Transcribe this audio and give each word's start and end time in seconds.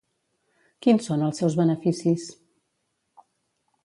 Quins 0.85 1.09
són 1.11 1.25
els 1.27 1.41
seus 1.43 1.57
beneficis? 1.59 2.25